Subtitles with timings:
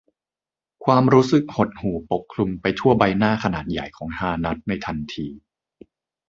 [0.85, 5.27] ความรู้สึกหดหู่ปกคลุมไปทั่วใบหน้าขนาดใหญ่ของฮานัดในทันที